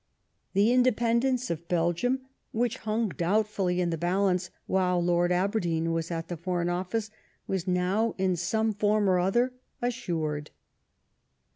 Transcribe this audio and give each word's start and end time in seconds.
Tbe 0.55 0.73
independence 0.73 1.51
of 1.51 1.67
Belgium, 1.67 2.21
whioh 2.55 2.75
hnng 2.75 3.13
donbtfully 3.17 3.77
in 3.77 3.91
the 3.91 3.99
balance 3.99 4.49
while 4.65 4.99
Lord 4.99 5.31
Aberdeen 5.31 5.91
was 5.93 6.09
at 6.09 6.27
the 6.27 6.35
Foreign 6.37 6.69
OfiBce, 6.69 7.11
was 7.45 7.67
now, 7.67 8.15
in 8.17 8.35
some 8.35 8.73
form 8.73 9.07
or 9.07 9.17
other^ 9.17 9.51
assured. 9.79 10.49